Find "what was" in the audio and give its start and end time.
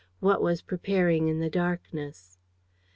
0.19-0.63